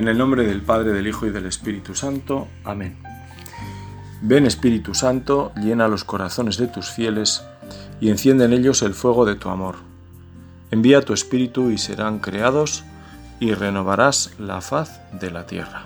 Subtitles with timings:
[0.00, 2.48] En el nombre del Padre, del Hijo y del Espíritu Santo.
[2.64, 2.96] Amén.
[4.22, 7.44] Ven Espíritu Santo, llena los corazones de tus fieles
[8.00, 9.76] y enciende en ellos el fuego de tu amor.
[10.70, 12.82] Envía tu Espíritu y serán creados
[13.40, 15.84] y renovarás la faz de la tierra.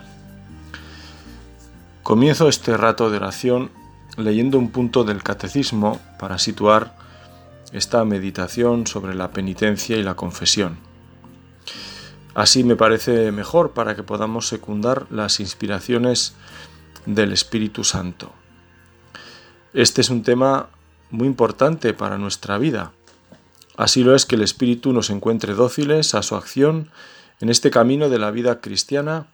[2.05, 3.73] Comienzo este rato de oración
[4.17, 6.95] leyendo un punto del catecismo para situar
[7.73, 10.94] esta meditación sobre la penitencia y la confesión.
[12.35, 16.35] Así me parece mejor para que podamos secundar las inspiraciones
[17.07, 18.33] del Espíritu Santo.
[19.73, 20.69] Este es un tema
[21.11, 22.93] muy importante para nuestra vida.
[23.77, 26.91] Así lo es que el Espíritu nos encuentre dóciles a su acción
[27.41, 29.27] en este camino de la vida cristiana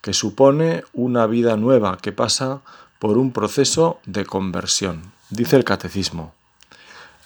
[0.00, 2.62] que supone una vida nueva que pasa
[2.98, 5.12] por un proceso de conversión.
[5.30, 6.34] Dice el Catecismo.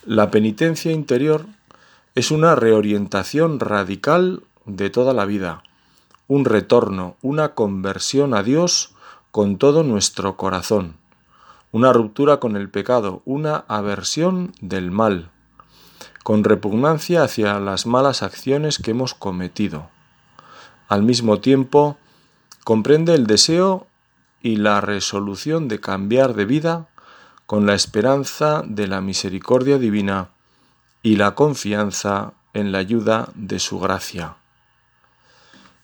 [0.05, 1.47] La penitencia interior
[2.15, 5.63] es una reorientación radical de toda la vida,
[6.29, 8.95] un retorno, una conversión a Dios
[9.31, 10.97] con todo nuestro corazón,
[11.73, 15.31] una ruptura con el pecado, una aversión del mal,
[16.23, 19.89] con repugnancia hacia las malas acciones que hemos cometido.
[20.89, 21.97] Al mismo tiempo,
[22.65, 23.87] comprende el deseo
[24.43, 26.89] y la resolución de cambiar de vida
[27.47, 30.29] con la esperanza de la misericordia divina
[31.03, 34.37] y la confianza en la ayuda de su gracia.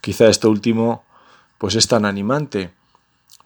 [0.09, 1.05] Quizá esto último
[1.59, 2.71] pues es tan animante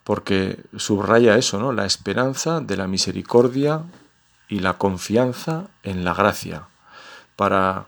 [0.05, 1.73] porque subraya eso, ¿no?
[1.73, 3.83] La esperanza de la misericordia
[4.47, 6.69] y la confianza en la gracia
[7.35, 7.87] para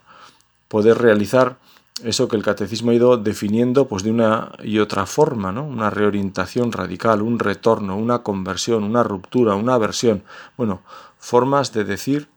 [0.67, 1.57] poder realizar
[2.03, 5.63] eso que el catecismo ha ido definiendo pues de una y otra forma, ¿no?
[5.63, 10.21] Una reorientación radical, un retorno, una conversión, una ruptura, una aversión.
[10.57, 10.81] Bueno,
[11.17, 12.27] formas de decir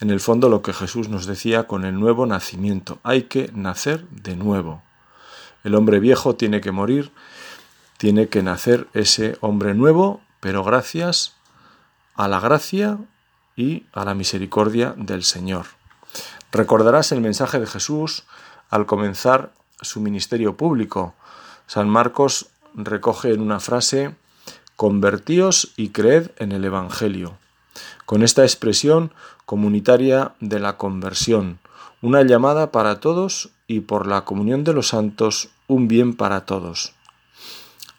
[0.00, 2.98] en el fondo lo que Jesús nos decía con el nuevo nacimiento.
[3.02, 4.85] Hay que nacer de nuevo.
[5.66, 7.10] El hombre viejo tiene que morir,
[7.96, 11.34] tiene que nacer ese hombre nuevo, pero gracias
[12.14, 12.98] a la gracia
[13.56, 15.66] y a la misericordia del Señor.
[16.52, 18.22] Recordarás el mensaje de Jesús
[18.70, 19.50] al comenzar
[19.80, 21.14] su ministerio público.
[21.66, 24.14] San Marcos recoge en una frase,
[24.76, 27.38] convertíos y creed en el Evangelio.
[28.04, 29.12] Con esta expresión
[29.46, 31.58] comunitaria de la conversión,
[32.02, 36.92] una llamada para todos y por la comunión de los santos un bien para todos.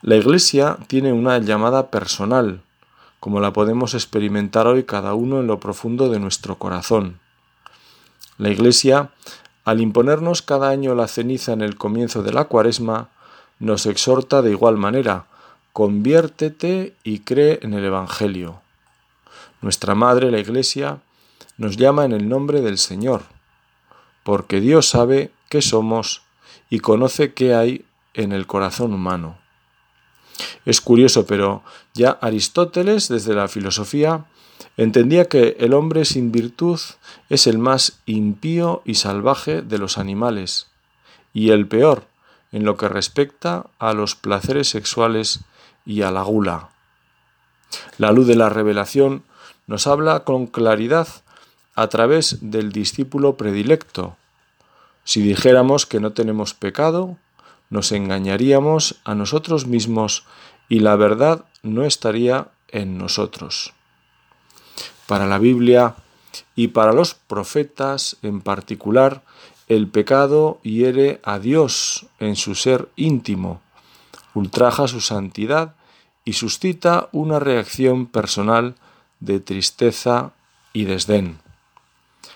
[0.00, 2.62] La Iglesia tiene una llamada personal,
[3.20, 7.18] como la podemos experimentar hoy cada uno en lo profundo de nuestro corazón.
[8.38, 9.10] La Iglesia,
[9.64, 13.08] al imponernos cada año la ceniza en el comienzo de la cuaresma,
[13.58, 15.26] nos exhorta de igual manera,
[15.72, 18.60] conviértete y cree en el Evangelio.
[19.60, 21.00] Nuestra Madre, la Iglesia,
[21.56, 23.22] nos llama en el nombre del Señor,
[24.22, 26.22] porque Dios sabe qué somos
[26.70, 27.84] y conoce qué hay
[28.14, 29.38] en el corazón humano.
[30.64, 31.62] Es curioso, pero
[31.94, 34.26] ya Aristóteles, desde la filosofía,
[34.76, 36.80] entendía que el hombre sin virtud
[37.28, 40.68] es el más impío y salvaje de los animales,
[41.32, 42.06] y el peor
[42.52, 45.40] en lo que respecta a los placeres sexuales
[45.84, 46.70] y a la gula.
[47.98, 49.22] La luz de la revelación
[49.66, 51.08] nos habla con claridad
[51.74, 54.16] a través del discípulo predilecto,
[55.08, 57.16] si dijéramos que no tenemos pecado,
[57.70, 60.26] nos engañaríamos a nosotros mismos
[60.68, 63.72] y la verdad no estaría en nosotros.
[65.06, 65.94] Para la Biblia
[66.54, 69.22] y para los profetas en particular,
[69.66, 73.62] el pecado hiere a Dios en su ser íntimo,
[74.34, 75.74] ultraja su santidad
[76.26, 78.74] y suscita una reacción personal
[79.20, 80.32] de tristeza
[80.74, 81.38] y desdén.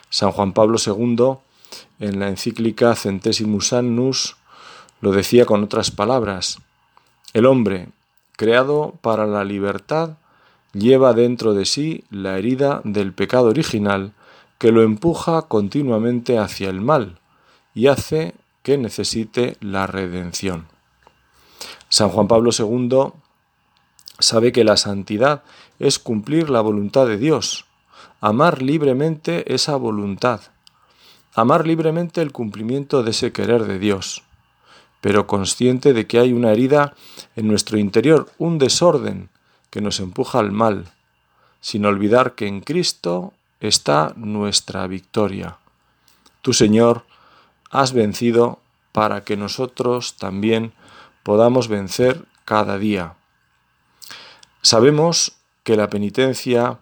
[0.08, 1.36] San Juan Pablo II
[1.98, 4.36] en la encíclica Centesimus Annus
[5.00, 6.58] lo decía con otras palabras.
[7.32, 7.88] El hombre,
[8.36, 10.16] creado para la libertad,
[10.72, 14.12] lleva dentro de sí la herida del pecado original
[14.58, 17.18] que lo empuja continuamente hacia el mal
[17.74, 20.66] y hace que necesite la redención.
[21.88, 23.12] San Juan Pablo II
[24.18, 25.42] sabe que la santidad
[25.78, 27.66] es cumplir la voluntad de Dios,
[28.20, 30.40] amar libremente esa voluntad,
[31.34, 34.22] amar libremente el cumplimiento de ese querer de Dios,
[35.00, 36.94] pero consciente de que hay una herida
[37.36, 39.30] en nuestro interior, un desorden
[39.70, 40.92] que nos empuja al mal,
[41.60, 45.58] sin olvidar que en Cristo está nuestra victoria.
[46.42, 47.04] Tu Señor,
[47.70, 48.60] has vencido
[48.92, 50.72] para que nosotros también
[51.22, 53.14] podamos vencer cada día.
[54.60, 55.32] Sabemos
[55.64, 56.78] que la penitencia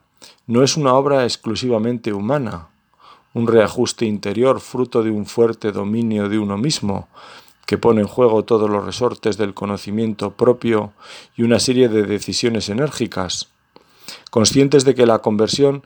[0.46, 2.69] no es una obra exclusivamente humana,
[3.34, 7.08] un reajuste interior fruto de un fuerte dominio de uno mismo,
[7.66, 10.92] que pone en juego todos los resortes del conocimiento propio
[11.36, 13.48] y una serie de decisiones enérgicas,
[14.30, 15.84] conscientes de que la conversión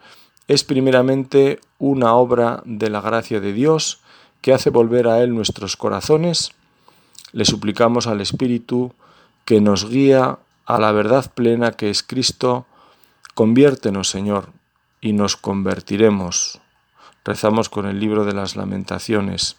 [0.49, 4.01] es primeramente una obra de la gracia de Dios
[4.41, 6.53] que hace volver a Él nuestros corazones,
[7.33, 8.93] le suplicamos al Espíritu
[9.45, 12.65] que nos guía a la verdad plena que es Cristo,
[13.35, 14.51] conviértenos, Señor,
[15.01, 16.61] y nos convertiremos.
[17.25, 19.57] Rezamos con el libro de las lamentaciones.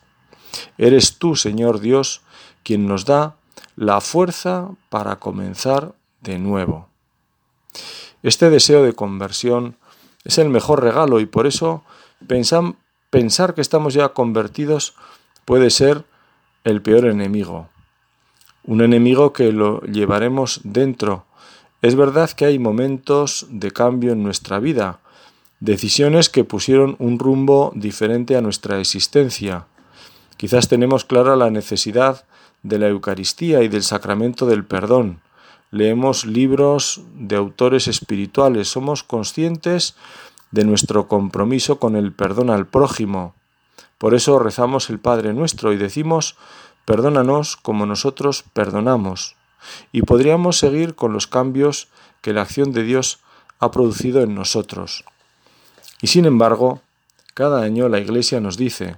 [0.78, 2.22] Eres tú, Señor Dios,
[2.64, 3.36] quien nos da
[3.76, 6.90] la fuerza para comenzar de nuevo.
[8.24, 9.78] Este deseo de conversión
[10.24, 11.84] es el mejor regalo y por eso
[12.28, 14.96] pensar que estamos ya convertidos
[15.46, 16.06] puede ser
[16.64, 17.70] el peor enemigo.
[18.64, 21.26] Un enemigo que lo llevaremos dentro.
[21.84, 25.02] Es verdad que hay momentos de cambio en nuestra vida,
[25.60, 29.68] decisiones que pusieron un rumbo diferente a nuestra existencia.
[30.38, 32.26] Quizás tenemos clara la necesidad
[32.64, 35.22] de la Eucaristía y del sacramento del perdón.
[35.72, 39.96] Leemos libros de autores espirituales, somos conscientes
[40.52, 43.36] de nuestro compromiso con el perdón al prójimo.
[43.98, 46.38] Por eso rezamos el Padre nuestro y decimos,
[46.86, 49.36] perdónanos como nosotros perdonamos.
[49.92, 51.88] Y podríamos seguir con los cambios
[52.22, 53.20] que la acción de Dios
[53.60, 55.06] ha producido en nosotros.
[56.06, 56.82] Y sin embargo,
[57.34, 58.98] cada año la Iglesia nos dice,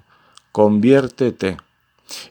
[0.51, 1.55] conviértete.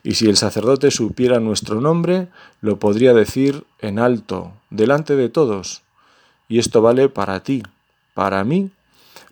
[0.03, 2.29] Y si el sacerdote supiera nuestro nombre,
[2.61, 5.81] lo podría decir en alto, delante de todos.
[6.47, 7.63] Y esto vale para ti,
[8.13, 8.71] para mí,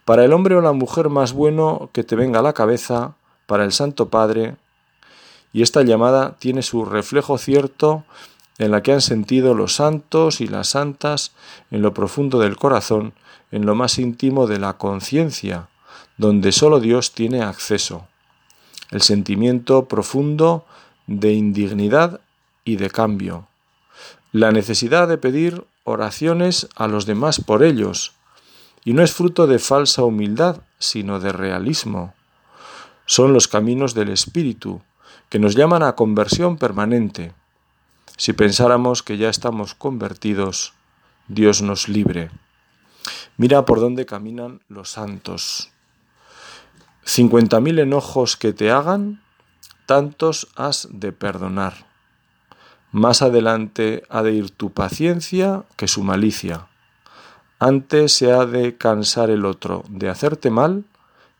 [0.06, 3.14] para el hombre o la mujer más bueno que te venga a la cabeza,
[3.44, 4.56] para el Santo Padre.
[5.52, 8.04] Y esta llamada tiene su reflejo cierto
[8.56, 11.32] en la que han sentido los santos y las santas
[11.70, 13.12] en lo profundo del corazón,
[13.50, 15.68] en lo más íntimo de la conciencia,
[16.16, 18.06] donde sólo Dios tiene acceso
[18.94, 20.64] el sentimiento profundo
[21.08, 22.20] de indignidad
[22.64, 23.48] y de cambio,
[24.30, 28.12] la necesidad de pedir oraciones a los demás por ellos,
[28.84, 32.14] y no es fruto de falsa humildad, sino de realismo.
[33.06, 34.80] Son los caminos del Espíritu,
[35.28, 37.32] que nos llaman a conversión permanente.
[38.16, 40.72] Si pensáramos que ya estamos convertidos,
[41.26, 42.30] Dios nos libre.
[43.36, 45.70] Mira por dónde caminan los santos.
[47.04, 49.22] Cincuenta mil enojos que te hagan,
[49.86, 51.86] tantos has de perdonar.
[52.92, 56.68] Más adelante ha de ir tu paciencia que su malicia.
[57.58, 60.84] Antes se ha de cansar el otro de hacerte mal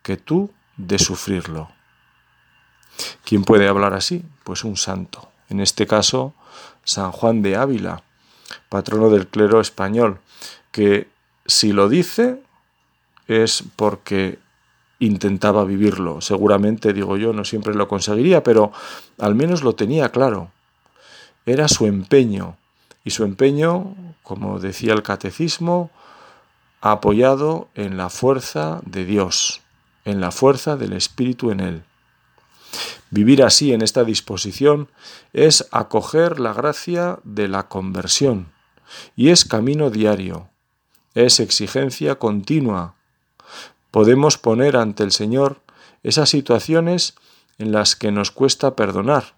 [0.03, 1.69] que tú de sufrirlo.
[3.25, 4.25] ¿Quién puede hablar así?
[4.43, 5.31] Pues un santo.
[5.49, 6.35] En este caso,
[6.85, 8.03] San Juan de Ávila,
[8.69, 10.21] patrono del clero español,
[10.73, 11.09] que
[11.47, 12.41] si lo dice
[13.27, 14.39] es porque
[14.99, 16.21] intentaba vivirlo.
[16.21, 18.73] Seguramente, digo yo, no siempre lo conseguiría, pero
[19.19, 20.51] al menos lo tenía claro.
[21.47, 22.57] Era su empeño.
[23.05, 25.91] Y su empeño, como decía el catecismo,
[26.81, 29.61] apoyado en la fuerza de Dios,
[30.05, 31.85] en la fuerza del Espíritu en él.
[33.11, 34.89] Vivir así en esta disposición
[35.33, 38.49] es acoger la gracia de la conversión
[39.17, 40.49] y es camino diario,
[41.15, 42.95] es exigencia continua,
[43.91, 45.61] podemos poner ante el Señor
[46.03, 47.15] esas situaciones
[47.59, 49.37] en las que nos cuesta perdonar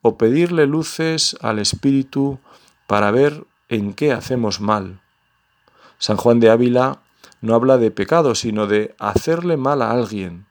[0.00, 2.38] o pedirle luces al Espíritu
[2.86, 5.00] para ver en qué hacemos mal.
[5.98, 7.00] San Juan de Ávila
[7.40, 10.46] no habla de pecado, sino de hacerle mal a alguien.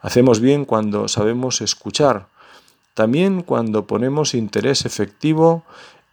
[0.00, 2.28] Hacemos bien cuando sabemos escuchar,
[2.94, 5.64] también cuando ponemos interés efectivo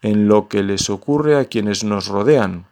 [0.01, 2.66] en lo que les ocurre a quienes nos rodean.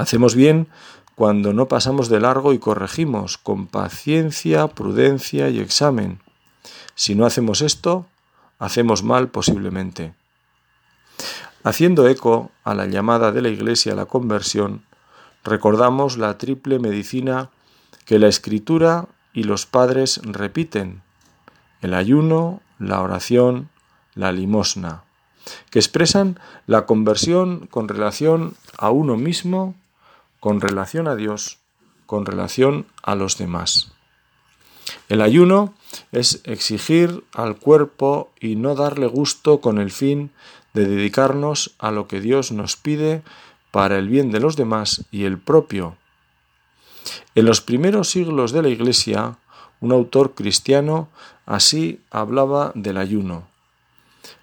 [0.00, 0.66] Hacemos bien
[1.14, 6.22] cuando no pasamos de largo y corregimos con paciencia, prudencia y examen.
[6.94, 8.06] Si no hacemos esto,
[8.58, 10.14] hacemos mal posiblemente.
[11.64, 14.86] Haciendo eco a la llamada de la Iglesia a la conversión,
[15.44, 17.50] recordamos la triple medicina
[18.06, 21.02] que la Escritura y los padres repiten,
[21.82, 23.68] el ayuno, la oración,
[24.14, 25.02] la limosna,
[25.68, 29.74] que expresan la conversión con relación a uno mismo
[30.40, 31.58] con relación a Dios,
[32.06, 33.92] con relación a los demás.
[35.08, 35.74] El ayuno
[36.12, 40.30] es exigir al cuerpo y no darle gusto con el fin
[40.72, 43.22] de dedicarnos a lo que Dios nos pide
[43.70, 45.96] para el bien de los demás y el propio.
[47.34, 49.38] En los primeros siglos de la Iglesia,
[49.80, 51.08] un autor cristiano
[51.46, 53.48] así hablaba del ayuno,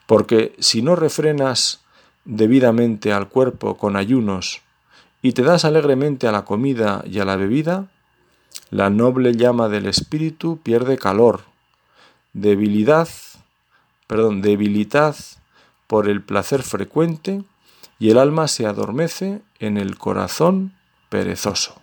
[0.05, 1.81] porque si no refrenas
[2.25, 4.61] debidamente al cuerpo con ayunos
[5.21, 7.87] y te das alegremente a la comida y a la bebida,
[8.69, 11.41] la noble llama del espíritu pierde calor,
[12.33, 13.07] debilidad
[14.07, 15.15] perdón, debilidad
[15.85, 17.43] por el placer frecuente
[17.99, 20.73] y el alma se adormece en el corazón
[21.09, 21.75] perezoso.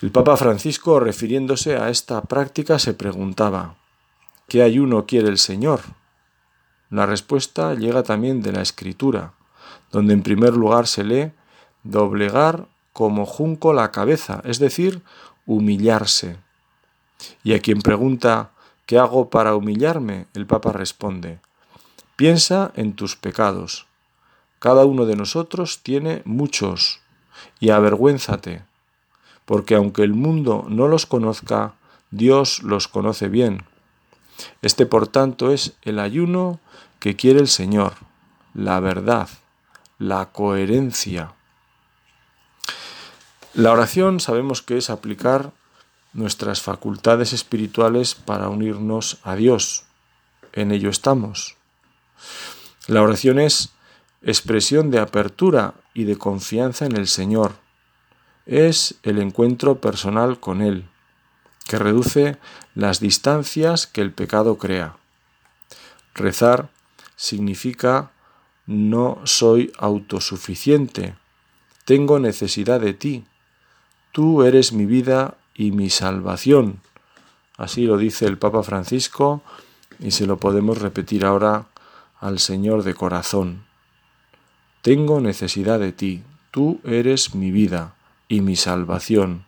[0.00, 3.76] El Papa Francisco, refiriéndose a esta práctica, se preguntaba,
[4.48, 5.80] ¿qué ayuno quiere el Señor?
[6.90, 9.32] La respuesta llega también de la Escritura,
[9.94, 11.32] donde en primer lugar se lee
[11.84, 15.02] doblegar como junco la cabeza, es decir,
[15.46, 16.36] humillarse.
[17.44, 18.50] Y a quien pregunta,
[18.84, 20.26] ¿qué hago para humillarme?
[20.34, 21.38] El Papa responde,
[22.16, 23.86] piensa en tus pecados.
[24.58, 27.00] Cada uno de nosotros tiene muchos,
[27.60, 28.64] y avergüénzate
[29.44, 31.74] porque aunque el mundo no los conozca,
[32.10, 33.64] Dios los conoce bien.
[34.62, 36.60] Este, por tanto, es el ayuno
[36.98, 37.94] que quiere el Señor,
[38.54, 39.28] la verdad,
[39.98, 41.34] la coherencia.
[43.52, 45.52] La oración sabemos que es aplicar
[46.12, 49.84] nuestras facultades espirituales para unirnos a Dios.
[50.52, 51.56] En ello estamos.
[52.86, 53.70] La oración es
[54.22, 57.64] expresión de apertura y de confianza en el Señor
[58.46, 60.88] es el encuentro personal con Él,
[61.66, 62.36] que reduce
[62.74, 64.96] las distancias que el pecado crea.
[66.14, 66.68] Rezar
[67.16, 68.10] significa
[68.66, 71.14] no soy autosuficiente,
[71.84, 73.24] tengo necesidad de ti,
[74.12, 76.80] tú eres mi vida y mi salvación.
[77.56, 79.42] Así lo dice el Papa Francisco
[79.98, 81.66] y se lo podemos repetir ahora
[82.20, 83.64] al Señor de corazón.
[84.82, 87.94] Tengo necesidad de ti, tú eres mi vida
[88.28, 89.44] y mi salvación.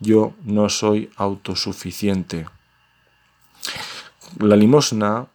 [0.00, 2.46] Yo no soy autosuficiente.
[4.38, 5.26] La limosna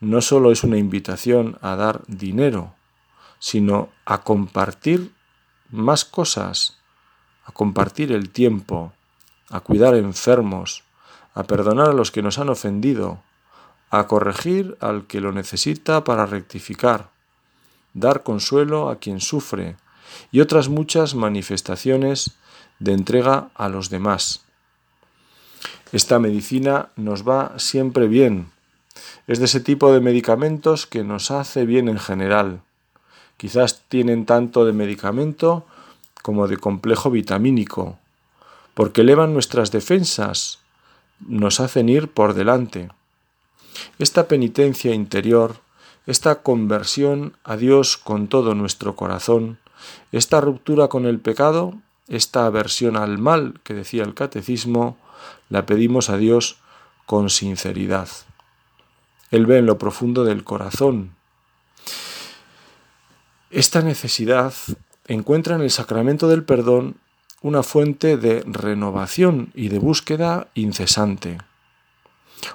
[0.00, 2.74] no solo es una invitación a dar dinero,
[3.38, 5.12] sino a compartir
[5.70, 6.78] más cosas,
[7.44, 8.92] a compartir el tiempo,
[9.50, 10.84] a cuidar enfermos,
[11.34, 13.22] a perdonar a los que nos han ofendido,
[13.90, 17.10] a corregir al que lo necesita para rectificar,
[17.94, 19.76] dar consuelo a quien sufre,
[20.30, 22.36] y otras muchas manifestaciones
[22.78, 24.44] de entrega a los demás.
[25.92, 28.50] Esta medicina nos va siempre bien.
[29.26, 32.60] Es de ese tipo de medicamentos que nos hace bien en general.
[33.36, 35.66] Quizás tienen tanto de medicamento
[36.22, 37.98] como de complejo vitamínico,
[38.74, 40.58] porque elevan nuestras defensas,
[41.20, 42.90] nos hacen ir por delante.
[43.98, 45.56] Esta penitencia interior,
[46.06, 49.58] esta conversión a Dios con todo nuestro corazón,
[50.12, 51.74] esta ruptura con el pecado,
[52.08, 54.96] esta aversión al mal que decía el catecismo,
[55.48, 56.56] la pedimos a Dios
[57.06, 58.08] con sinceridad.
[59.36, 61.14] Él ve en lo profundo del corazón.
[63.50, 64.54] Esta necesidad
[65.06, 66.96] encuentra en el sacramento del perdón
[67.42, 71.38] una fuente de renovación y de búsqueda incesante.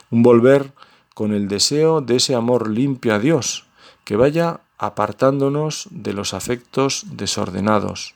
[0.10, 0.74] Un volver
[1.14, 3.68] con el deseo de ese amor limpio a Dios,
[4.04, 8.16] que vaya apartándonos de los afectos desordenados.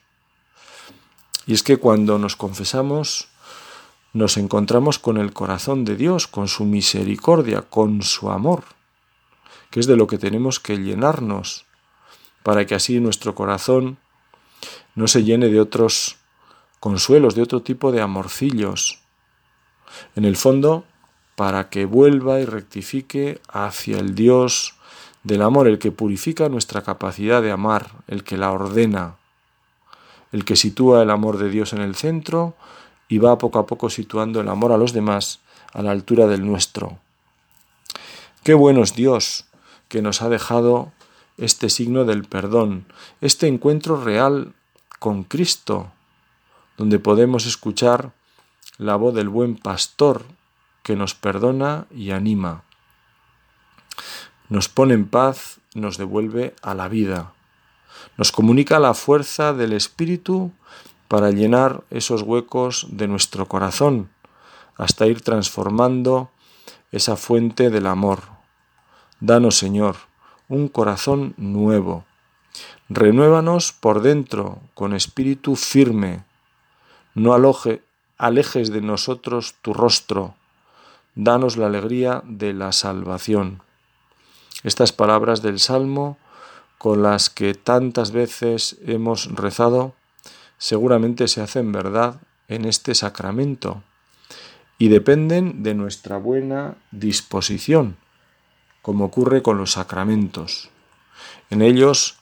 [1.45, 3.27] Y es que cuando nos confesamos,
[4.15, 8.63] nos encontramos con el corazón de Dios, con su misericordia, con su amor,
[9.69, 11.65] que es de lo que tenemos que llenarnos,
[12.41, 13.97] para que así nuestro corazón
[14.95, 16.15] no se llene de otros
[16.79, 18.99] consuelos, de otro tipo de amorcillos.
[20.15, 20.85] En el fondo,
[21.35, 24.75] para que vuelva y rectifique hacia el Dios
[25.23, 29.17] del amor, el que purifica nuestra capacidad de amar, el que la ordena,
[30.31, 32.55] el que sitúa el amor de Dios en el centro
[33.07, 35.39] y va poco a poco situando el amor a los demás
[35.73, 36.99] a la altura del nuestro.
[38.43, 39.45] Qué bueno es Dios
[39.87, 40.91] que nos ha dejado
[41.37, 42.85] este signo del perdón,
[43.21, 44.53] este encuentro real
[44.99, 45.91] con Cristo,
[46.77, 48.13] donde podemos escuchar
[48.77, 50.23] la voz del buen pastor
[50.83, 52.63] que nos perdona y anima
[54.49, 57.33] nos pone en paz, nos devuelve a la vida,
[58.17, 60.51] nos comunica la fuerza del Espíritu
[61.07, 64.09] para llenar esos huecos de nuestro corazón,
[64.75, 66.29] hasta ir transformando
[66.91, 68.23] esa fuente del amor.
[69.19, 69.95] Danos, Señor,
[70.49, 72.05] un corazón nuevo.
[72.89, 76.23] Renuévanos por dentro con espíritu firme.
[77.13, 77.81] No aloje,
[78.17, 80.35] alejes de nosotros tu rostro.
[81.15, 83.61] Danos la alegría de la salvación
[84.65, 86.17] estas palabras del Salmo
[86.79, 89.93] con las que tantas veces hemos rezado
[90.57, 93.83] seguramente se hacen verdad en este sacramento
[94.77, 97.97] y dependen de nuestra buena disposición,
[98.81, 100.69] como ocurre con los sacramentos.
[101.49, 102.17] En ellos,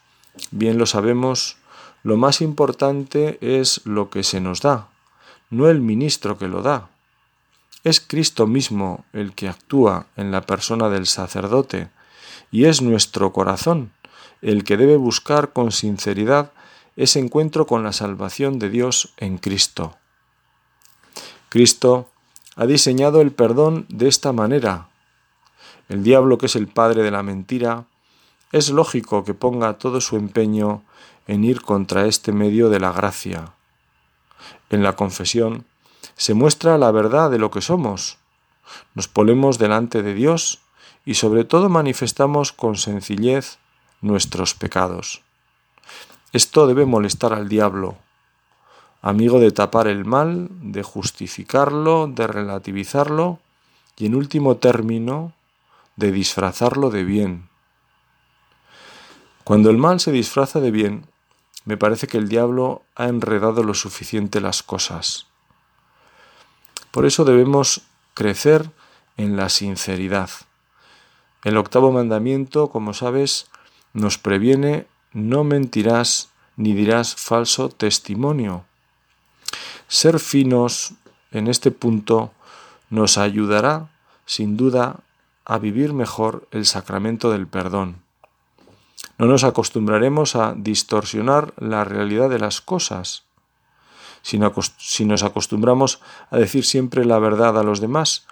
[0.52, 1.58] bien lo sabemos,
[2.04, 4.90] lo más importante es lo que se nos da,
[5.50, 6.90] no el ministro que lo da.
[7.84, 11.90] Es Cristo mismo el que actúa en la persona del sacerdote
[12.52, 13.92] y es nuestro corazón
[14.42, 16.52] el que debe buscar con sinceridad
[16.96, 19.96] ese encuentro con la salvación de Dios en Cristo.
[21.50, 22.10] Cristo
[22.56, 24.90] ha diseñado el perdón de esta manera.
[25.90, 27.86] El diablo, que es el padre de la mentira,
[28.52, 30.84] es lógico que ponga todo su empeño
[31.28, 33.54] en ir contra este medio de la gracia.
[34.70, 35.66] En la confesión
[36.16, 38.18] se muestra la verdad de lo que somos.
[38.94, 40.60] Nos ponemos delante de Dios
[41.06, 43.58] y sobre todo manifestamos con sencillez
[44.02, 45.23] nuestros pecados.
[46.34, 47.96] Esto debe molestar al diablo,
[49.04, 53.38] amigo de tapar el mal, de justificarlo, de relativizarlo
[53.98, 55.34] y en último término
[55.96, 57.50] de disfrazarlo de bien.
[59.44, 61.06] Cuando el mal se disfraza de bien,
[61.66, 65.28] me parece que el diablo ha enredado lo suficiente las cosas.
[66.90, 67.84] Por eso debemos
[68.16, 68.72] crecer
[69.18, 70.32] en la sinceridad.
[71.44, 73.52] El octavo mandamiento, como sabes,
[73.94, 78.65] nos previene no mentirás ni dirás falso testimonio.
[79.88, 80.93] Ser finos
[81.32, 82.32] en este punto
[82.89, 83.89] nos ayudará,
[84.25, 85.00] sin duda,
[85.46, 88.01] a vivir mejor el sacramento del perdón.
[89.17, 93.24] No nos acostumbraremos a distorsionar la realidad de las cosas.
[94.22, 94.38] Si,
[95.05, 96.00] nos acostumbramos
[96.32, 98.25] a decir siempre la verdad a los demás,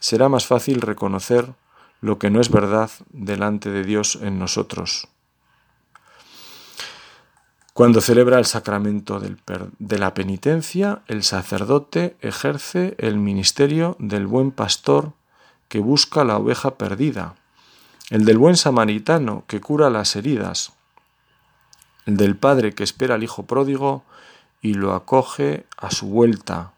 [0.00, 1.52] será más fácil reconocer
[2.00, 5.08] lo que no es verdad delante de Dios en nosotros.
[7.80, 9.22] Cuando celebra el sacramento
[9.78, 15.14] de la penitencia, el sacerdote ejerce el ministerio del buen pastor
[15.68, 17.36] que busca la oveja perdida,
[18.10, 20.74] el del buen samaritano que cura las heridas,
[22.04, 24.04] el del padre que espera al hijo pródigo
[24.60, 26.74] y lo acoge a su vuelta,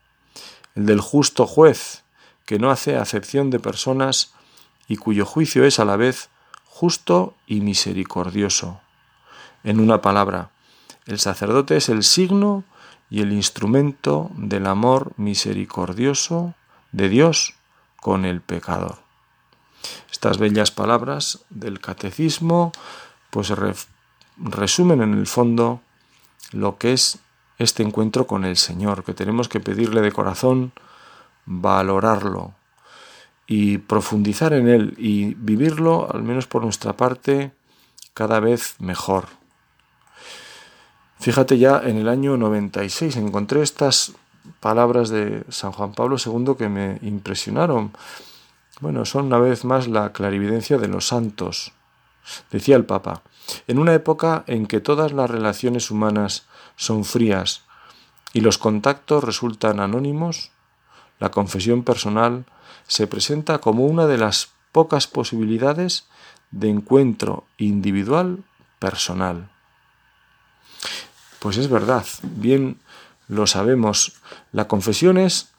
[0.76, 2.04] el del justo juez
[2.46, 4.34] que no hace acepción de personas
[4.86, 6.28] y cuyo juicio es a la vez
[6.64, 8.80] justo y misericordioso.
[9.64, 10.52] En una palabra,
[11.06, 12.64] el sacerdote es el signo
[13.10, 16.54] y el instrumento del amor misericordioso
[16.92, 17.54] de Dios
[18.00, 18.98] con el pecador.
[20.10, 22.72] Estas bellas palabras del catecismo
[23.30, 23.52] pues
[24.36, 25.80] resumen en el fondo
[26.52, 27.18] lo que es
[27.58, 30.72] este encuentro con el Señor, que tenemos que pedirle de corazón,
[31.46, 32.54] valorarlo
[33.46, 37.52] y profundizar en él y vivirlo, al menos por nuestra parte,
[38.14, 39.41] cada vez mejor.
[41.22, 44.12] Fíjate ya, en el año 96 encontré estas
[44.58, 47.92] palabras de San Juan Pablo II que me impresionaron.
[48.80, 51.74] Bueno, son una vez más la clarividencia de los santos.
[52.50, 53.22] Decía el Papa,
[53.68, 57.62] en una época en que todas las relaciones humanas son frías
[58.32, 60.50] y los contactos resultan anónimos,
[61.20, 62.46] la confesión personal
[62.88, 66.08] se presenta como una de las pocas posibilidades
[66.50, 68.42] de encuentro individual
[68.80, 69.51] personal.
[71.42, 72.78] Pues es verdad, bien
[73.26, 74.12] lo sabemos,
[74.52, 75.50] la confesión es,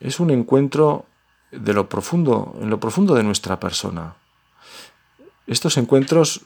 [0.00, 1.06] es un encuentro
[1.52, 4.16] de lo profundo, en lo profundo de nuestra persona.
[5.46, 6.40] Estos encuentros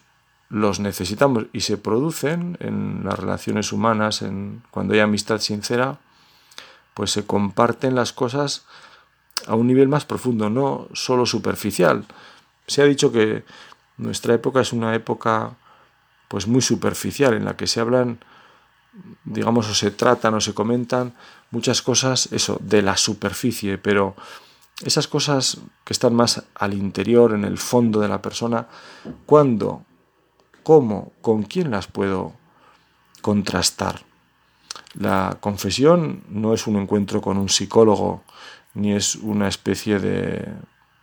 [0.51, 5.99] los necesitamos y se producen en las relaciones humanas, en, cuando hay amistad sincera,
[6.93, 8.67] pues se comparten las cosas
[9.47, 12.05] a un nivel más profundo, no solo superficial.
[12.67, 13.43] Se ha dicho que
[13.97, 15.57] nuestra época es una época
[16.29, 18.19] pues muy superficial en la que se hablan
[19.25, 21.15] digamos, o se tratan o se comentan
[21.51, 24.15] muchas cosas, eso, de la superficie, pero
[24.83, 28.67] esas cosas que están más al interior, en el fondo de la persona,
[29.27, 29.85] ¿cuándo,
[30.63, 32.33] cómo, con quién las puedo
[33.21, 34.03] contrastar?
[34.95, 38.23] La confesión no es un encuentro con un psicólogo,
[38.75, 40.53] ni es una especie de,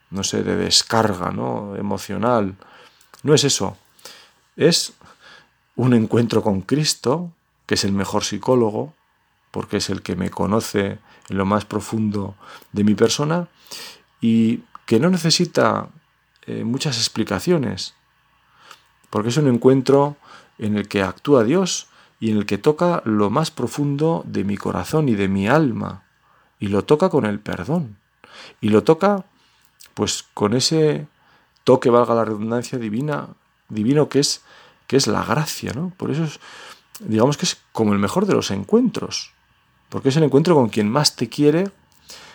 [0.09, 1.75] no sé, de descarga ¿no?
[1.75, 2.55] emocional.
[3.23, 3.77] No es eso.
[4.55, 4.93] Es
[5.75, 7.31] un encuentro con Cristo,
[7.71, 8.93] que es el mejor psicólogo,
[9.49, 12.35] porque es el que me conoce en lo más profundo
[12.73, 13.47] de mi persona
[14.19, 15.87] y que no necesita
[16.47, 17.93] eh, muchas explicaciones,
[19.09, 20.17] porque es un encuentro
[20.57, 21.87] en el que actúa Dios
[22.19, 26.03] y en el que toca lo más profundo de mi corazón y de mi alma,
[26.59, 27.95] y lo toca con el perdón,
[28.59, 29.23] y lo toca
[29.93, 31.07] pues con ese
[31.63, 33.29] toque, valga la redundancia divina,
[33.69, 34.41] divino que es,
[34.87, 35.93] que es la gracia, ¿no?
[35.95, 36.41] Por eso es,
[37.05, 39.31] digamos que es como el mejor de los encuentros,
[39.89, 41.71] porque es el encuentro con quien más te quiere,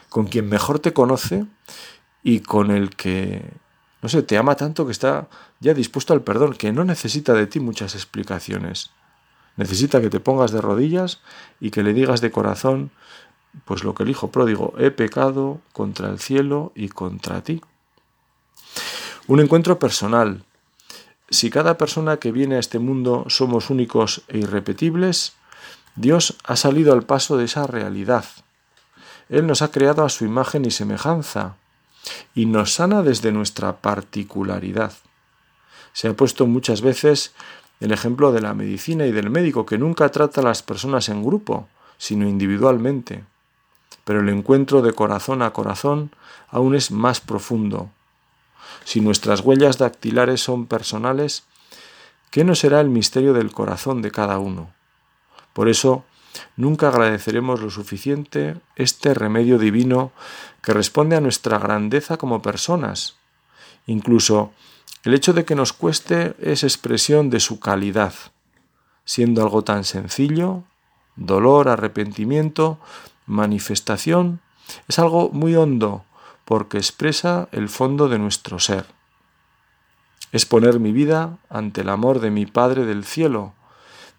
[0.08, 1.46] con quien mejor te conoce
[2.22, 3.52] y con el que,
[4.02, 5.28] no sé, te ama tanto que está
[5.60, 8.90] ya dispuesto al perdón, que no necesita de ti muchas explicaciones.
[9.56, 11.20] Necesita que te pongas de rodillas
[11.60, 12.90] y que le digas de corazón,
[13.64, 17.62] pues lo que el hijo pródigo, he pecado contra el cielo y contra ti.
[19.28, 20.44] Un encuentro personal.
[21.28, 25.34] Si cada persona que viene a este mundo somos únicos e irrepetibles,
[25.96, 28.24] Dios ha salido al paso de esa realidad.
[29.28, 31.56] Él nos ha creado a su imagen y semejanza
[32.34, 34.92] y nos sana desde nuestra particularidad.
[35.92, 37.34] Se ha puesto muchas veces
[37.80, 41.24] el ejemplo de la medicina y del médico que nunca trata a las personas en
[41.24, 43.24] grupo, sino individualmente.
[44.04, 46.10] Pero el encuentro de corazón a corazón
[46.48, 47.90] aún es más profundo.
[48.86, 51.42] Si nuestras huellas dactilares son personales,
[52.30, 54.72] ¿qué no será el misterio del corazón de cada uno?
[55.52, 56.04] Por eso,
[56.56, 60.12] nunca agradeceremos lo suficiente este remedio divino
[60.62, 63.16] que responde a nuestra grandeza como personas.
[63.88, 64.52] Incluso
[65.02, 68.14] el hecho de que nos cueste es expresión de su calidad,
[69.04, 70.62] siendo algo tan sencillo,
[71.16, 72.78] dolor, arrepentimiento,
[73.26, 74.40] manifestación,
[74.86, 76.04] es algo muy hondo
[76.46, 78.86] porque expresa el fondo de nuestro ser.
[80.32, 83.52] Es poner mi vida ante el amor de mi Padre del cielo,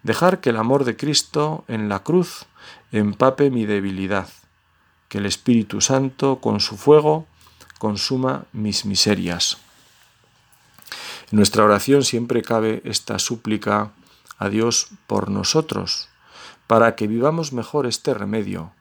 [0.02, 2.44] dejar que el amor de Cristo en la cruz
[2.92, 4.28] empape mi debilidad,
[5.08, 7.26] que el Espíritu Santo con su fuego
[7.78, 9.56] consuma mis miserias.
[11.32, 13.92] En nuestra oración siempre cabe esta súplica
[14.36, 16.08] a Dios por nosotros,
[16.66, 18.72] para que vivamos mejor este remedio,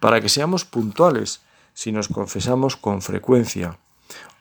[0.00, 1.42] para que seamos puntuales
[1.74, 3.78] si nos confesamos con frecuencia,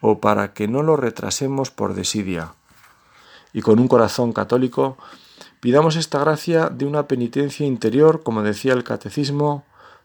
[0.01, 2.53] o para que no lo retrasemos por desidia.
[3.53, 4.97] Y con un corazón católico,
[5.59, 9.63] pidamos esta gracia de una penitencia interior, como decía el catecismo,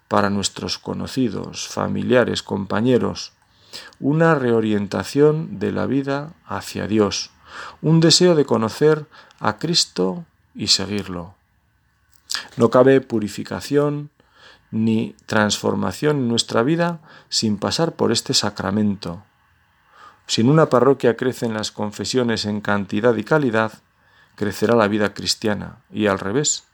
[0.09, 3.33] para nuestros conocidos, familiares, compañeros,
[3.99, 7.31] una reorientación de la vida hacia Dios,
[7.83, 9.07] un deseo de conocer
[9.41, 11.35] a Cristo y seguirlo.
[12.57, 14.11] No cabe purificación
[14.71, 19.23] ni transformación en nuestra vida sin pasar por este sacramento.
[20.27, 23.73] Si en una parroquia crecen las confesiones en cantidad y calidad,
[24.35, 26.65] crecerá la vida cristiana y al revés.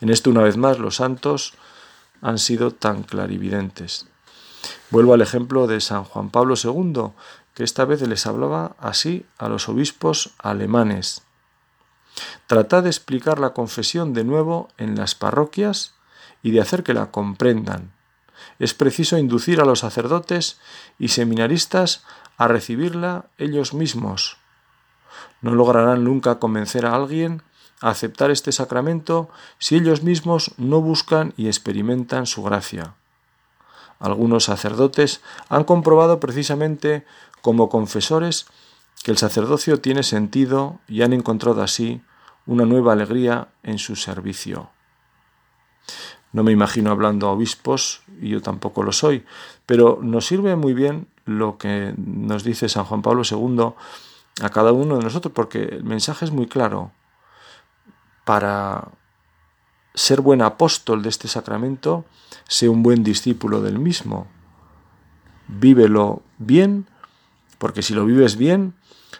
[0.00, 1.54] En esto una vez más los santos
[2.20, 4.06] han sido tan clarividentes.
[4.90, 7.12] Vuelvo al ejemplo de San Juan Pablo II,
[7.54, 11.22] que esta vez les hablaba así a los obispos alemanes.
[12.46, 15.94] Tratad de explicar la confesión de nuevo en las parroquias
[16.42, 17.92] y de hacer que la comprendan.
[18.58, 20.58] Es preciso inducir a los sacerdotes
[20.98, 22.04] y seminaristas
[22.36, 24.38] a recibirla ellos mismos.
[25.42, 27.42] No lograrán nunca convencer a alguien
[27.80, 32.94] a aceptar este sacramento si ellos mismos no buscan y experimentan su gracia.
[33.98, 37.04] Algunos sacerdotes han comprobado precisamente
[37.42, 38.46] como confesores
[39.02, 42.02] que el sacerdocio tiene sentido y han encontrado así
[42.46, 44.70] una nueva alegría en su servicio.
[46.32, 49.24] No me imagino hablando a obispos, y yo tampoco lo soy,
[49.66, 53.72] pero nos sirve muy bien lo que nos dice San Juan Pablo II
[54.42, 56.92] a cada uno de nosotros, porque el mensaje es muy claro.
[58.24, 58.88] Para
[59.94, 62.04] ser buen apóstol de este sacramento,
[62.46, 64.28] sé un buen discípulo del mismo.
[65.48, 66.86] Vívelo bien,
[67.58, 68.74] porque si lo vives bien,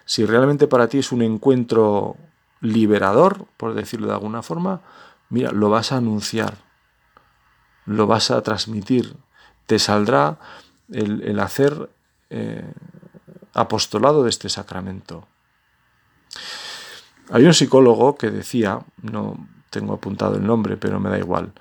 [0.04, 2.16] si realmente para ti es un encuentro
[2.60, 4.80] liberador, por decirlo de alguna forma,
[5.28, 6.58] mira, lo vas a anunciar,
[7.86, 9.16] lo vas a transmitir,
[9.66, 10.38] te saldrá
[10.92, 11.90] el, hacer
[12.30, 12.72] eh,
[13.54, 15.26] apostolado de este sacramento.
[17.30, 19.36] Hay un psicólogo que decía, no
[19.70, 21.52] tengo apuntado el nombre, pero me da igual,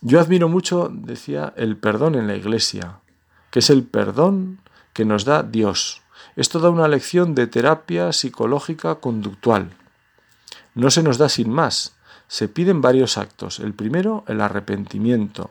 [0.00, 3.00] yo admiro mucho, decía, el perdón en la iglesia,
[3.50, 4.60] que es el perdón
[4.92, 6.02] que nos da Dios.
[6.36, 9.70] Esto da una lección de terapia psicológica conductual.
[10.74, 11.96] No se nos da sin más.
[12.28, 13.58] Se piden varios actos.
[13.58, 15.50] El primero, el arrepentimiento.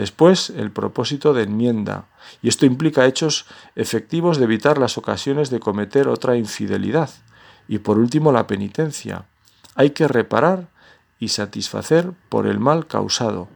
[0.00, 2.06] Después, el propósito de enmienda.
[2.40, 3.44] Y esto implica hechos
[3.76, 7.10] efectivos de evitar las ocasiones de cometer otra infidelidad.
[7.68, 9.26] Y por último, la penitencia.
[9.74, 10.68] Hay que reparar
[11.18, 13.48] y satisfacer por el mal causado.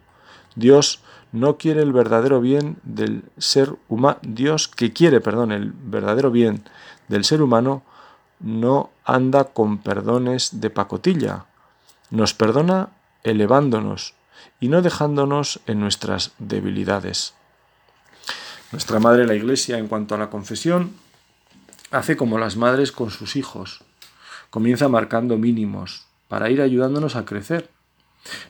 [0.54, 1.00] Dios
[1.32, 6.62] no quiere el verdadero bien del ser humano, Dios que quiere, perdón, el verdadero bien
[7.08, 7.84] del ser humano,
[8.38, 11.46] no anda con perdones de pacotilla.
[12.10, 12.90] Nos perdona
[13.22, 14.12] elevándonos
[14.60, 17.34] y no dejándonos en nuestras debilidades.
[18.72, 20.94] Nuestra madre, la Iglesia, en cuanto a la confesión,
[21.90, 23.84] hace como las madres con sus hijos.
[24.50, 27.70] Comienza marcando mínimos para ir ayudándonos a crecer.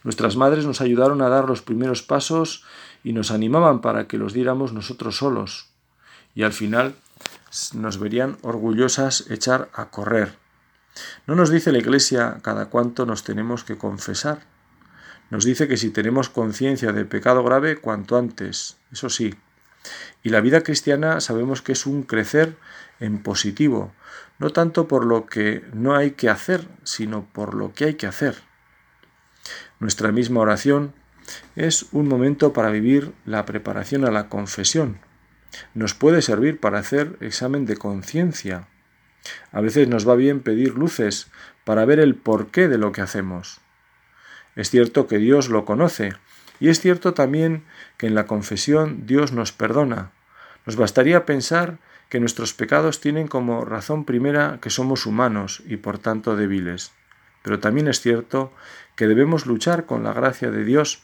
[0.02, 2.64] Nuestras madres nos ayudaron a dar los primeros pasos
[3.02, 5.68] y nos animaban para que los diéramos nosotros solos.
[6.34, 6.94] Y al final
[7.74, 10.36] nos verían orgullosas echar a correr.
[11.26, 14.42] No nos dice la Iglesia cada cuánto nos tenemos que confesar.
[15.34, 19.34] Nos dice que si tenemos conciencia de pecado grave, cuanto antes, eso sí.
[20.22, 22.54] Y la vida cristiana sabemos que es un crecer
[23.00, 23.92] en positivo,
[24.38, 28.06] no tanto por lo que no hay que hacer, sino por lo que hay que
[28.06, 28.36] hacer.
[29.80, 30.94] Nuestra misma oración
[31.56, 35.00] es un momento para vivir la preparación a la confesión.
[35.74, 38.68] Nos puede servir para hacer examen de conciencia.
[39.50, 41.26] A veces nos va bien pedir luces
[41.64, 43.63] para ver el porqué de lo que hacemos.
[44.56, 46.14] Es cierto que Dios lo conoce,
[46.60, 47.64] y es cierto también
[47.96, 50.12] que en la confesión Dios nos perdona.
[50.66, 55.98] Nos bastaría pensar que nuestros pecados tienen como razón primera que somos humanos y por
[55.98, 56.92] tanto débiles.
[57.42, 58.52] Pero también es cierto
[58.96, 61.02] que debemos luchar con la gracia de Dios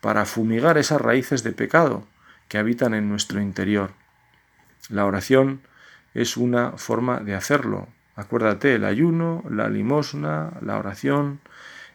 [0.00, 2.06] para fumigar esas raíces de pecado
[2.48, 3.92] que habitan en nuestro interior.
[4.88, 5.60] La oración
[6.14, 7.88] es una forma de hacerlo.
[8.16, 11.40] Acuérdate, el ayuno, la limosna, la oración,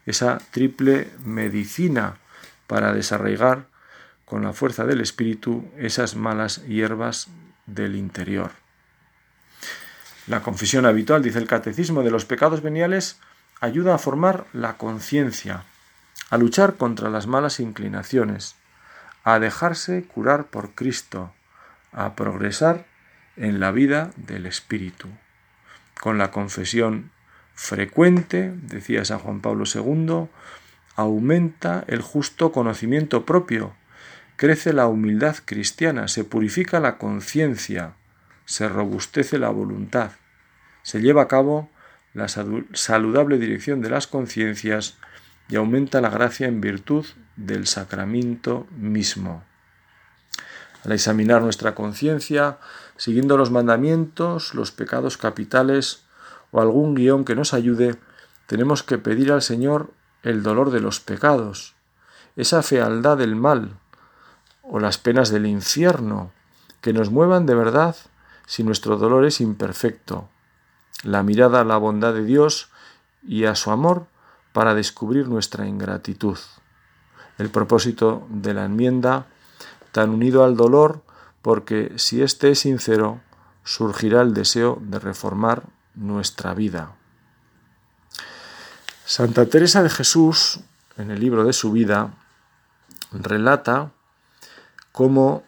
[0.05, 2.15] esa triple medicina
[2.67, 3.67] para desarraigar
[4.25, 7.27] con la fuerza del Espíritu esas malas hierbas
[7.65, 8.51] del interior.
[10.27, 13.19] La confesión habitual, dice el Catecismo, de los pecados veniales
[13.59, 15.63] ayuda a formar la conciencia,
[16.29, 18.55] a luchar contra las malas inclinaciones,
[19.23, 21.33] a dejarse curar por Cristo,
[21.91, 22.85] a progresar
[23.35, 25.07] en la vida del Espíritu.
[25.99, 27.11] Con la confesión
[27.53, 30.27] frecuente, decía San Juan Pablo II,
[30.95, 33.73] aumenta el justo conocimiento propio,
[34.35, 37.93] crece la humildad cristiana, se purifica la conciencia,
[38.45, 40.11] se robustece la voluntad,
[40.81, 41.69] se lleva a cabo
[42.13, 44.97] la saludable dirección de las conciencias
[45.49, 49.43] y aumenta la gracia en virtud del sacramento mismo.
[50.83, 52.59] Al examinar nuestra conciencia,
[52.97, 56.02] siguiendo los mandamientos, los pecados capitales
[56.53, 57.97] o algún guion que nos ayude,
[58.47, 61.75] tenemos que pedir al Señor el dolor de los pecados,
[62.37, 63.77] esa fealdad del mal
[64.61, 66.31] o las penas del infierno,
[66.79, 67.95] que nos muevan de verdad
[68.45, 70.29] si nuestro dolor es imperfecto,
[71.03, 72.69] la mirada a la bondad de Dios
[73.23, 74.05] y a su amor
[74.53, 76.37] para descubrir nuestra ingratitud.
[77.37, 79.25] El propósito de la enmienda,
[79.91, 81.01] tan unido al dolor,
[81.41, 83.21] porque si éste es sincero,
[83.63, 85.63] surgirá el deseo de reformar
[85.95, 86.95] nuestra vida.
[89.05, 90.61] Santa Teresa de Jesús,
[90.97, 92.13] en el libro de su vida,
[93.11, 93.91] relata
[94.91, 95.43] cómo,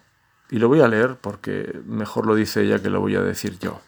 [0.50, 3.58] y lo voy a leer porque mejor lo dice ella que lo voy a decir
[3.60, 3.82] yo.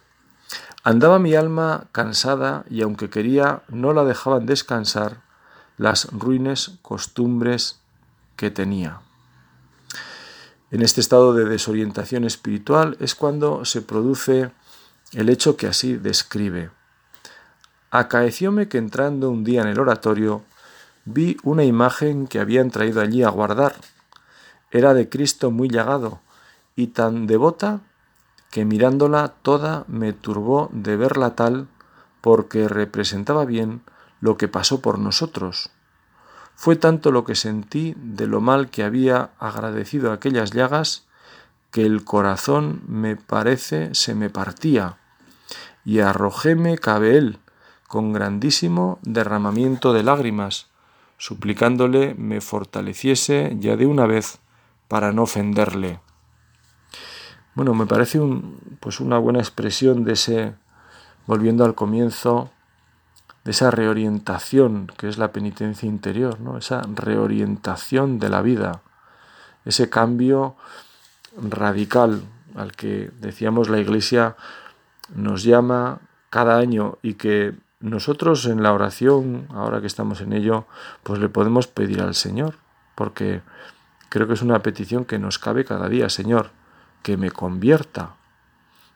[0.83, 5.21] Andaba mi alma cansada y aunque quería no la dejaban descansar
[5.77, 7.81] las ruines costumbres
[8.35, 9.01] que tenía.
[10.71, 14.51] En este estado de desorientación espiritual es cuando se produce
[15.13, 16.69] el hecho que así describe.
[17.91, 20.43] Acaecióme que entrando un día en el oratorio
[21.05, 23.75] vi una imagen que habían traído allí a guardar.
[24.71, 26.19] Era de Cristo muy llagado
[26.75, 27.79] y tan devota
[28.51, 31.67] que mirándola toda me turbó de verla tal
[32.19, 33.81] porque representaba bien
[34.19, 35.69] lo que pasó por nosotros.
[36.55, 41.05] Fue tanto lo que sentí de lo mal que había agradecido aquellas llagas
[41.71, 44.96] que el corazón me parece se me partía
[45.87, 47.39] y arrojóme cabe él
[47.87, 50.67] con grandísimo derramamiento de lágrimas,
[51.17, 54.39] suplicándole me fortaleciese ya de una vez
[54.89, 56.01] para no ofenderle.
[57.55, 60.55] Bueno, me parece un, pues una buena expresión de ese,
[61.25, 62.51] volviendo al comienzo,
[63.45, 66.57] de esa reorientación que es la penitencia interior, ¿no?
[66.57, 68.81] esa reorientación de la vida,
[69.63, 70.57] ese cambio
[71.41, 72.23] radical
[72.57, 74.35] al que decíamos la Iglesia
[75.15, 80.65] nos llama cada año y que nosotros en la oración, ahora que estamos en ello,
[81.03, 82.55] pues le podemos pedir al Señor,
[82.95, 83.41] porque
[84.09, 86.51] creo que es una petición que nos cabe cada día, Señor,
[87.03, 88.15] que me convierta.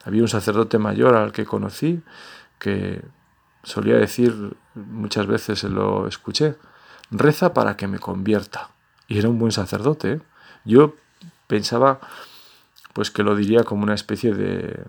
[0.04, 2.02] Había un sacerdote mayor al que conocí
[2.58, 3.02] que
[3.62, 6.56] solía decir, muchas veces se lo escuché,
[7.10, 8.70] reza para que me convierta.
[9.06, 10.12] Y era un buen sacerdote.
[10.12, 10.20] ¿eh?
[10.64, 10.94] Yo
[11.46, 12.00] pensaba
[12.92, 14.84] pues que lo diría como una especie de,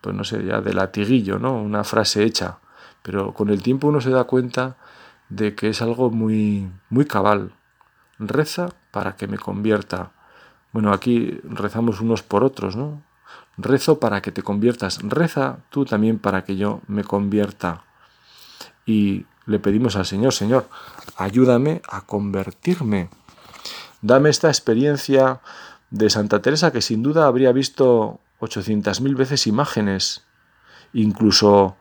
[0.00, 1.60] pues no sé, ya de latiguillo, ¿no?
[1.60, 2.58] Una frase hecha.
[3.02, 4.76] Pero con el tiempo uno se da cuenta
[5.28, 7.52] de que es algo muy, muy cabal.
[8.18, 10.12] Reza para que me convierta.
[10.72, 13.02] Bueno, aquí rezamos unos por otros, ¿no?
[13.56, 14.98] Rezo para que te conviertas.
[15.02, 17.84] Reza tú también para que yo me convierta.
[18.86, 20.68] Y le pedimos al Señor, Señor,
[21.16, 23.10] ayúdame a convertirme.
[24.02, 25.40] Dame esta experiencia
[25.90, 30.22] de Santa Teresa que sin duda habría visto 800.000 veces imágenes,
[30.92, 31.76] incluso,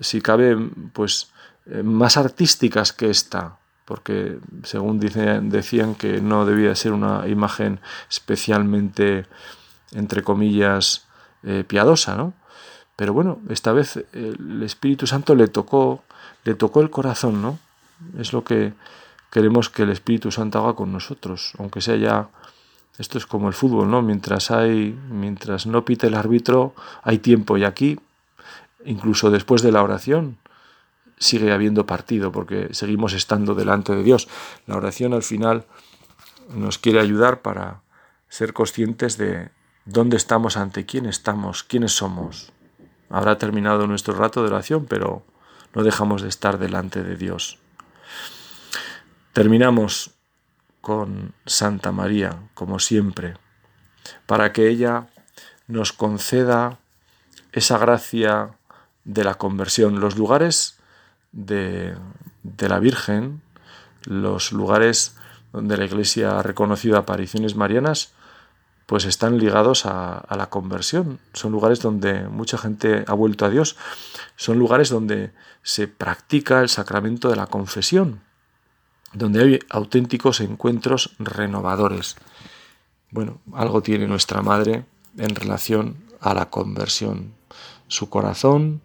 [0.00, 0.56] si cabe,
[0.92, 1.32] pues
[1.66, 9.26] eh, más artísticas que esta, porque según decían que no debía ser una imagen especialmente,
[9.92, 11.06] entre comillas,
[11.42, 12.32] eh, piadosa, ¿no?
[12.96, 16.04] Pero bueno, esta vez el Espíritu Santo le tocó,
[16.44, 17.58] le tocó el corazón, ¿no?
[18.18, 18.72] Es lo que
[19.30, 22.28] queremos que el Espíritu Santo haga con nosotros, aunque sea ya
[22.98, 24.02] esto es como el fútbol, ¿no?
[24.02, 27.98] Mientras hay mientras no pite el árbitro, hay tiempo y aquí
[28.84, 30.38] incluso después de la oración
[31.18, 34.28] sigue habiendo partido porque seguimos estando delante de Dios.
[34.66, 35.64] La oración al final
[36.54, 37.82] nos quiere ayudar para
[38.28, 39.50] ser conscientes de
[39.84, 42.52] dónde estamos, ante quién estamos, quiénes somos.
[43.10, 45.24] Habrá terminado nuestro rato de oración, pero
[45.74, 47.58] no dejamos de estar delante de Dios.
[49.32, 50.13] Terminamos
[50.84, 53.38] con Santa María, como siempre,
[54.26, 55.06] para que ella
[55.66, 56.78] nos conceda
[57.52, 58.50] esa gracia
[59.04, 59.98] de la conversión.
[59.98, 60.76] Los lugares
[61.32, 61.96] de,
[62.58, 63.40] la Virgen,
[64.04, 65.16] los lugares
[65.54, 68.12] donde la Iglesia ha reconocido apariciones marianas,
[68.84, 71.18] pues están ligados a, a, la conversión.
[71.32, 73.76] Son lugares donde mucha gente ha vuelto a Dios.
[74.36, 78.20] Son lugares donde se practica el sacramento de la confesión,
[79.14, 82.16] donde hay auténticos encuentros renovadores.
[83.10, 84.84] Bueno, algo tiene nuestra Madre
[85.16, 87.32] en relación a la conversión.
[87.86, 88.80] Su corazón,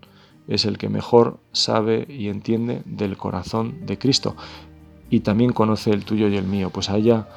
[0.49, 4.35] es el que mejor sabe y entiende del corazón de Cristo
[5.11, 6.71] y también conoce el tuyo y el mío.
[6.71, 7.27] Pues a ella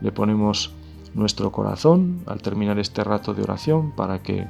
[0.00, 0.72] le ponemos
[1.12, 4.46] nuestro corazón al terminar este rato de oración para que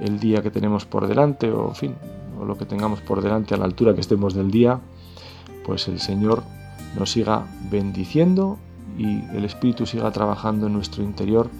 [0.00, 1.94] el día que tenemos por delante o fin,
[2.38, 4.80] o lo que tengamos por delante a la altura que estemos del día,
[5.64, 6.42] pues el Señor
[6.96, 8.58] nos siga bendiciendo
[8.96, 11.50] y el Espíritu siga trabajando en nuestro interior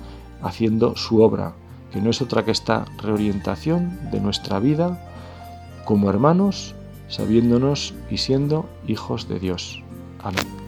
[0.43, 1.55] haciendo su obra,
[1.93, 5.05] que no es otra que esta reorientación de nuestra vida
[5.85, 6.75] como hermanos,
[7.09, 9.83] sabiéndonos y siendo hijos de Dios.
[10.23, 10.68] Amén.